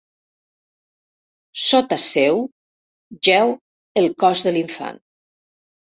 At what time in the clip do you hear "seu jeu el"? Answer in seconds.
2.05-4.11